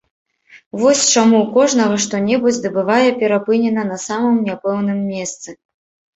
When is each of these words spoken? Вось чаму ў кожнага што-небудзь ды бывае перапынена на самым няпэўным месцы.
Вось 0.83 1.03
чаму 1.15 1.35
ў 1.39 1.41
кожнага 1.57 1.95
што-небудзь 2.05 2.57
ды 2.65 2.73
бывае 2.79 3.09
перапынена 3.21 3.85
на 3.93 4.01
самым 4.07 4.43
няпэўным 4.51 4.99
месцы. 5.13 5.49